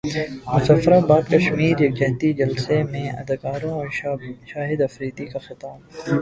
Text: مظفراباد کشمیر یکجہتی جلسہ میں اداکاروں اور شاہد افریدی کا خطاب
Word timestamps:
مظفراباد 0.03 1.27
کشمیر 1.29 1.81
یکجہتی 1.81 2.31
جلسہ 2.33 2.81
میں 2.91 3.09
اداکاروں 3.09 3.71
اور 3.71 3.87
شاہد 4.45 4.81
افریدی 4.81 5.25
کا 5.25 5.39
خطاب 5.39 6.11